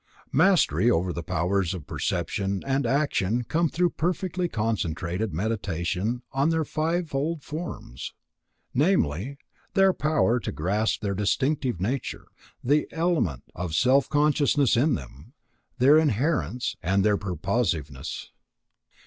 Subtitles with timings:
[0.31, 6.65] Mastery over the powers of perception and action comes through perfectly concentrated Meditation on their
[6.65, 8.15] fivefold forms;
[8.73, 9.37] namely,
[9.75, 12.25] their power to grasp their distinctive nature,
[12.63, 15.33] the element of self consciousness in them,
[15.77, 18.31] their inherence, and their purposiveness.